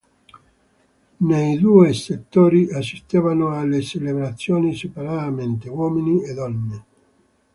[1.17, 6.85] Nei due settori assistevano alle celebrazioni separatamente uomini e donne.